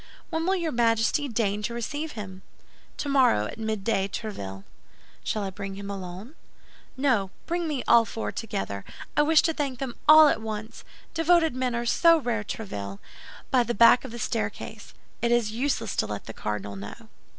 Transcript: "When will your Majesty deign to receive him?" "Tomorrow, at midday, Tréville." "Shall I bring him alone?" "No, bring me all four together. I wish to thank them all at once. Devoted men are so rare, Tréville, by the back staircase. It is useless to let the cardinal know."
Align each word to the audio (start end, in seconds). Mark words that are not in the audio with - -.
"When 0.31 0.47
will 0.47 0.55
your 0.55 0.71
Majesty 0.71 1.27
deign 1.27 1.61
to 1.61 1.75
receive 1.75 2.13
him?" 2.13 2.41
"Tomorrow, 2.97 3.45
at 3.45 3.59
midday, 3.59 4.07
Tréville." 4.07 4.63
"Shall 5.23 5.43
I 5.43 5.51
bring 5.51 5.75
him 5.75 5.91
alone?" 5.91 6.33
"No, 6.97 7.29
bring 7.45 7.67
me 7.67 7.83
all 7.87 8.03
four 8.03 8.31
together. 8.31 8.83
I 9.15 9.21
wish 9.21 9.43
to 9.43 9.53
thank 9.53 9.77
them 9.77 9.95
all 10.09 10.27
at 10.27 10.41
once. 10.41 10.83
Devoted 11.13 11.53
men 11.53 11.75
are 11.75 11.85
so 11.85 12.17
rare, 12.17 12.43
Tréville, 12.43 12.97
by 13.51 13.61
the 13.61 13.75
back 13.75 14.03
staircase. 14.17 14.95
It 15.21 15.31
is 15.31 15.51
useless 15.51 15.95
to 15.97 16.07
let 16.07 16.25
the 16.25 16.33
cardinal 16.33 16.75
know." 16.75 17.09